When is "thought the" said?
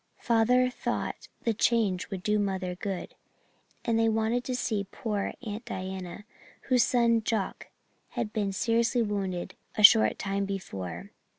0.71-1.53